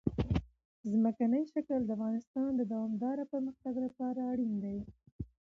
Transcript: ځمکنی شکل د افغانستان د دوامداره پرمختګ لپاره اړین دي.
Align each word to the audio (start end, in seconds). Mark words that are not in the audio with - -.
ځمکنی 0.91 1.41
شکل 1.53 1.79
د 1.85 1.89
افغانستان 1.97 2.49
د 2.55 2.61
دوامداره 2.71 3.23
پرمختګ 3.33 3.73
لپاره 3.85 4.19
اړین 4.31 4.53
دي. 4.63 4.77